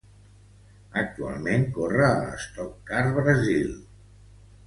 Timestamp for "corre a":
1.75-2.15